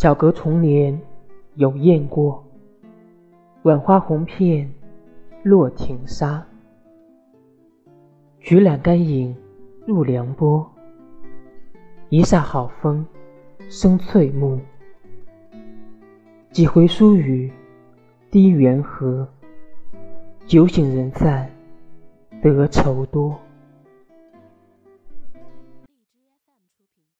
[0.00, 0.96] 小阁重帘
[1.56, 2.44] 有燕过，
[3.62, 4.72] 晚花红片
[5.42, 6.46] 落庭沙。
[8.38, 9.34] 举揽甘影
[9.84, 10.64] 入凉波，
[12.10, 13.04] 一霎好风
[13.68, 14.60] 生翠幕。
[16.52, 17.52] 几回疏雨
[18.30, 19.28] 滴圆河，
[20.46, 21.50] 酒醒人散
[22.40, 23.36] 得愁多。